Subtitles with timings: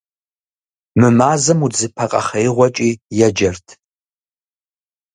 [0.99, 2.89] Мы мазэм удзыпэ къэхъеигъуэкӀи
[3.27, 3.67] еджэрт.